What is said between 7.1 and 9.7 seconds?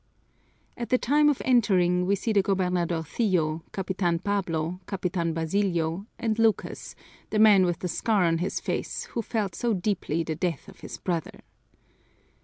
the man with the sear on his face who felt